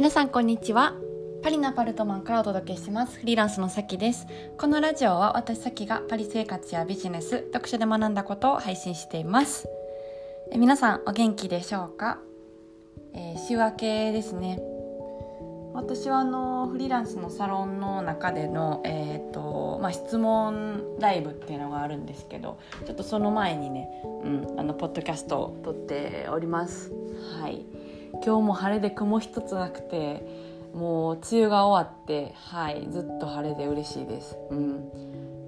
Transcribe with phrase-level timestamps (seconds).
[0.00, 0.94] 皆さんこんにちは。
[1.42, 3.18] パリのアパルトマンからお届けします。
[3.18, 4.26] フリーランスのさきです。
[4.56, 9.68] このラジオは私さきがパリ生活やビジネス読書で学んだことを配信しています。
[10.52, 12.18] え皆さんお元気でしょうか、
[13.12, 14.58] えー、週明けですね。
[15.74, 23.90] 私はあのフリーランスのサロンの中での、えーとまあ、質問ライブっていうのがあるんですけどちょっとその前にね、
[24.24, 26.90] うん、あのポッドキャストを撮っております。
[27.42, 27.66] はい。
[28.24, 30.24] 今日も晴れで雲一つなくて
[30.74, 34.90] もう梅雨が終わってはいずっと晴れで嬉しいです、うん、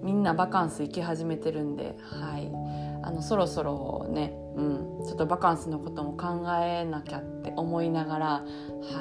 [0.02, 2.92] みんなバカンス行き始めてるんではい。
[3.04, 8.44] あのそろそろね、うん、ちょっとバカンスのことも考えなきゃって思いながら、は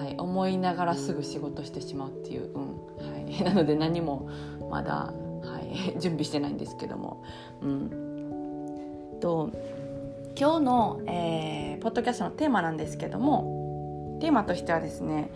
[0.09, 2.87] い、思いながらすぐ仕事してしまうっていう、うん。
[2.97, 4.27] はい、 なので何も
[4.69, 7.23] まだ、はい、 準備してないんですけども。
[7.61, 9.17] うん。
[9.21, 9.51] と
[10.35, 15.31] 今日の、えー、ポッドキャストのテーマなんですけどもテーマとしてはですね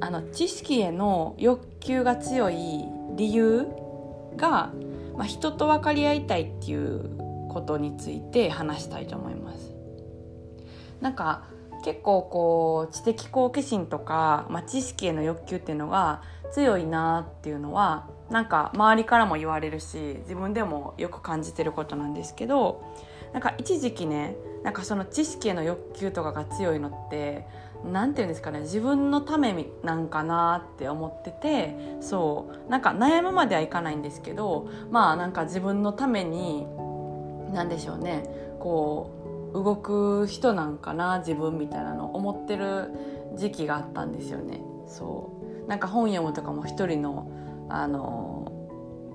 [0.00, 2.84] あの知識への欲求が強い
[3.16, 3.66] 理由
[4.36, 4.72] が、
[5.16, 7.16] まあ、人と分かり合いたいっていう
[7.48, 9.74] ことについて話したいと思います。
[11.00, 11.44] なんか
[11.84, 22.84] 結構こう知的好奇心とか、まあ、知識への欲求っていうのが強いなっていうのはなんか周りからも言われるし自分でもよく感じてることなんですけど
[23.32, 27.46] なんか一時期ねなんかその知識への欲求とかが強いのって
[27.84, 36.66] 何て言うんですかね自分のためなんかなって思っててそうなんか悩むまではいかないんですけどまあなんか自分のために
[37.52, 38.24] 何でしょうね
[38.58, 42.90] こう動く人なんかな自分みたいなの思ってる
[43.36, 44.60] 時期があったんですよね。
[44.86, 45.32] そ
[45.64, 47.30] うなんか本読むとかも一人の
[47.68, 48.52] あの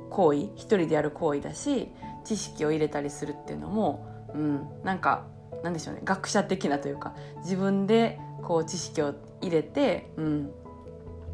[0.10, 1.92] 行為一人でやる行為だし
[2.26, 5.26] 知識を入れたりするっていうのも、うん、なんか
[5.64, 10.52] なんでしょうね学者的なというか自分でこう知識を入れて、うん、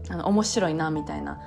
[0.09, 1.39] あの面白いなみたいな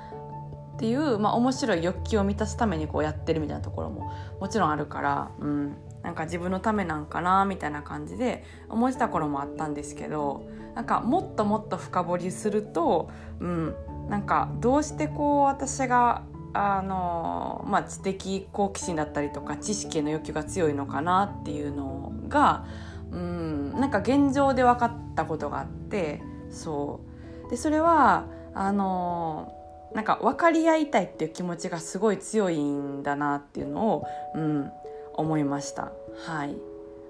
[0.75, 10.43] っていう、まあ、面白い欲求を満たすためにこうやってるみたいなところももちろんあるから、うん、なんか自分のためなんかなみたいな感じで思ってた頃もあったんですけど
[10.75, 13.09] なんかもっともっと深掘りすると、
[13.39, 13.75] うん、
[14.09, 16.23] なんかどうしてこう私が
[16.57, 22.65] あの、まあ、知的好奇心だったりとか知識への欲求が強いのかなっていうのが、
[23.11, 27.01] うん、なんか現状で分かったことがあってそ
[27.47, 27.49] う。
[27.49, 29.53] でそれはあの
[29.93, 34.71] なんか分かり合いたいっていう気持ちがすごい強いんだなっていうのを、うん、
[35.13, 35.91] 思いました。
[36.25, 36.55] はい。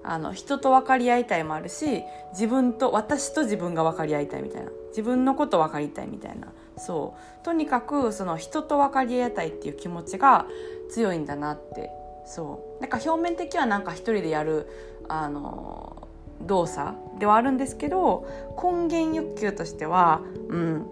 [0.02, 2.02] あの人と分かり合いたいもあるし
[2.32, 4.70] 自分と私と自分が分かり合いたいみたいな。
[4.88, 6.48] 自分のこと分かりたいみたいな。
[6.76, 7.44] そう。
[7.44, 10.46] とにかくその人と分かり合いたいっていう気持ちが
[10.90, 11.90] 強いんだなって。
[12.26, 12.80] そう。
[12.80, 14.68] なんか表面的はなんか一人でやる
[15.08, 16.08] あの
[16.42, 18.26] 動作ではあるんですけど
[18.62, 20.86] 根源欲求としてはうん。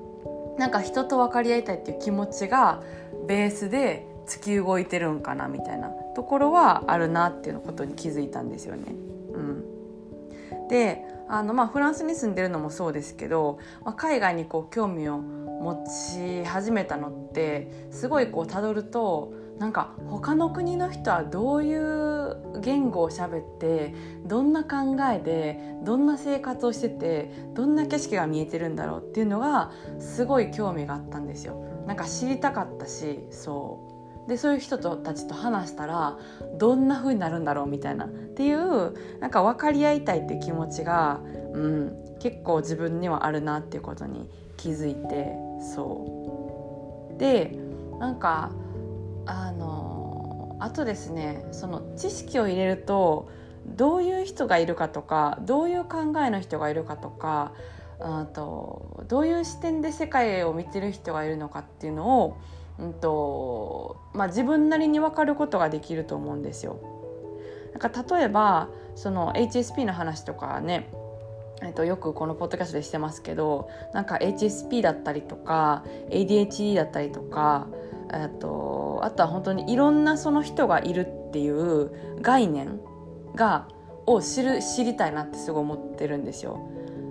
[0.59, 2.83] なんか人と分かり合いたいっていう気持ちが
[3.27, 8.95] ベースで突き動いてるんかなみたいなところはあるなっていうことに気づいたんですよね。
[9.33, 15.19] うん、であの、まあ、フランスに住んでるのもそうですけど、まあ、海外にこう興味を
[15.65, 23.95] 持ち始めたのってすごいこうたどるとなんか他の国の人はどういう言語を喋って
[24.27, 31.65] どんな考えでどんな生活をしててどんな景色が見えてるんだろうっていうのがすごい興味があったんですよ。
[31.87, 36.19] なんか知りたかったしそうでそういう人たちと話したら
[36.59, 41.21] どんな風になるんだろうみたいなっていうなんか分かり合いたいって気持ちが、
[41.53, 45.37] うん、結構自分にはあるなっていうことに気づいて
[45.75, 47.57] そうで
[47.99, 48.51] なんか
[49.27, 53.29] あのあとですねその知識を入れると
[53.67, 57.53] どういう人がいるかとかどういう考えの人がいるかとか
[58.01, 62.37] あとどういう視点で世界を見てる人がいるのかっていうのを、
[62.79, 66.79] うんとまあ、自分なりに分かることができると思うんですよ。
[67.73, 70.91] なんか例えばその HSP の話とかね
[71.65, 77.69] えっと、よくこのポッドキャストでしてますけどなんか HSP だったりとか ADHD だったりとか
[78.13, 81.91] えっと、あとは本当にいろんなその人がいるっていう
[82.21, 82.81] 概念
[83.35, 83.69] が
[84.07, 86.61] を知る知りたいなってすごい思ってるんですよ。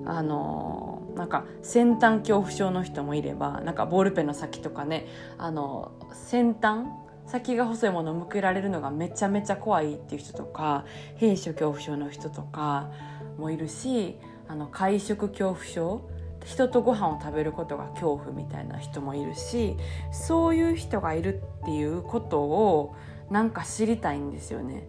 [0.05, 5.07] あのなんか先端恐怖症の人もいればなんかボールペンの先とかね
[5.38, 6.88] あの先端
[7.25, 10.85] 先が細いものを向けられるのがめちゃめちゃ怖いっていう人とか
[11.19, 12.91] 閉所恐怖症の人とか
[13.38, 14.17] もいるし
[14.48, 16.10] あの会食恐怖症
[16.45, 19.78] 人とご飯を食べることが恐怖みたいな人もいるし
[20.12, 22.95] そういう人がいるっていうことを
[23.30, 24.88] なんか知りたいんですよね。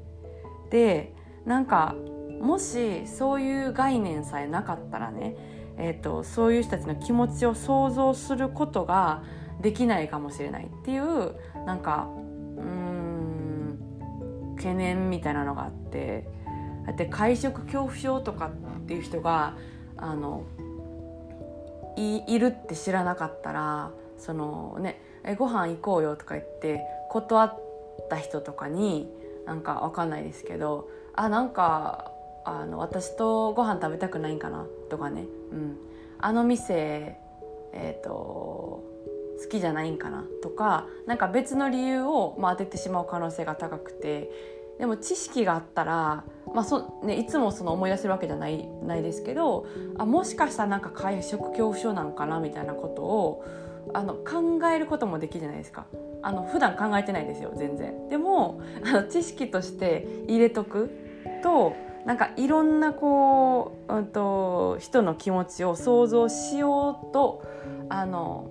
[0.70, 1.14] で
[1.46, 1.94] なんか
[2.40, 5.36] もしそういう概念さえなかったらね
[5.76, 9.22] えーと、そういう人たちの気持ちを想像することが
[9.60, 11.34] できないかもしれないっていう
[11.66, 12.08] なんか
[12.56, 13.78] うん
[14.56, 16.28] 懸念みたいなのがあって
[16.86, 19.56] だって会食恐怖症とかっていう人が
[19.96, 20.44] あの
[21.96, 27.60] いるって知らなかったらそのねえご飯行こうよとか言って断っ
[28.10, 29.08] た人とかに
[29.46, 32.10] なんかわかんないですけどあなんか
[32.44, 35.76] あの私とご飯食べたくないんかなとかね、うん、
[36.18, 37.16] あの店、
[37.72, 38.84] えーと、好
[39.50, 44.30] きじゃないんかなとかなんか別の理由を、まあ、当ててしまう可能性が高くて
[44.78, 49.66] でも知識があったら、まあそね、いつもその思い出せるわけじゃないないですけど
[49.98, 53.44] あもしかしたらなんか会食恐怖症なのかなみたいなことを
[53.92, 55.86] あの考えることもできるじゃないですか。
[56.22, 60.90] あの普段考えてないですよ全然でもあの知識として入れとく
[61.42, 61.74] と
[62.06, 67.42] なんかいろんなこう、うんと、人の気持ちを想像しようと
[67.88, 68.50] あの、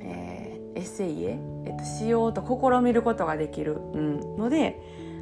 [0.00, 4.78] えー、エッセイへ、えっと、しようと試みることができる、うん、ので、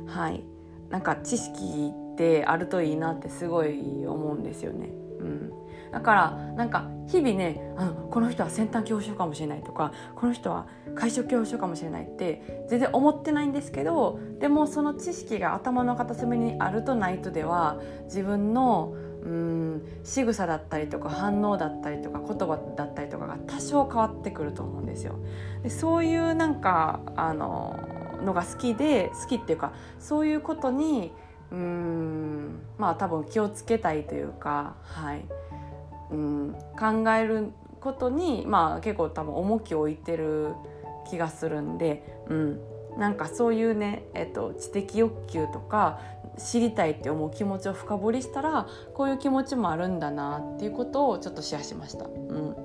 [0.09, 0.43] はい、
[0.91, 4.89] なんか知識ってあるといいなってすごい思うんですよね。
[5.21, 5.53] うん
[5.91, 25.17] だからなんか日々ねあのこの人は先端恐怖症かもしれないとかこの人は会食恐怖症かもしれないって全然思ってないんですけどでもその知識が頭の片隅にあるとないとでは自分のうん仕草だったりとか反応だったりとか言葉だったりとかが多少変わってくると思うんですよ。
[25.63, 27.79] でそういうなんかあの
[28.23, 31.13] のが好きで好きっていうかそういうことに
[31.51, 35.25] うんまあ多分気をつけたいというかはい。
[36.11, 40.55] うん、考えることに、まあ、結構多分重きを置いてる
[41.11, 42.61] 気がするんで、うん、
[42.99, 46.01] なんかそういうね、えっと、知的欲求とか
[46.39, 52.05] 知りたいって思う気持ちを深掘りしたらこういう気持ちもあるんだなっていうことをちょっとシェアしました。
[52.05, 52.57] うん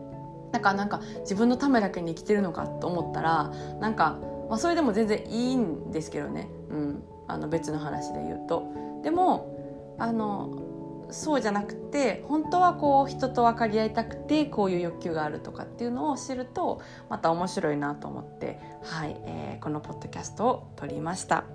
[0.51, 8.71] だかなんか自分のためだけに生きてるのかと思ったらなんか、まあ、それでも全然いいんですけどね、うん、あの別の話で言うと。
[9.03, 10.73] でもあの
[11.11, 21.45] そうじゃなくて本当はこう人と分かり合いたくてこういう欲求があるとかっていうのを知るとまた面白いなと思って、はいえー、このポッドキャストを撮りました。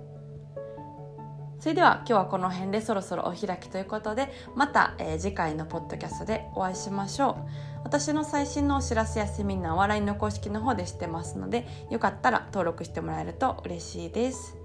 [1.59, 7.35] それでは今日はこの辺でそろそろお開きということでまた、えー、次回のポッドキャストでお会いしましょう
[7.83, 14.57] 私の最新のお知らせやセミナーは笑いの公式の方でしてますのでよかったら登録してもらえると嬉しいです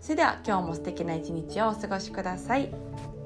[0.00, 3.17] それでは今日も素敵な一日をお過ごしください。